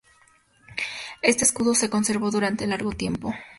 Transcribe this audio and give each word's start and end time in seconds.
Este 1.21 1.43
escudo 1.43 1.75
se 1.75 1.91
conservó 1.91 2.31
durante 2.31 2.65
largo 2.65 2.91
tiempo. 2.91 3.35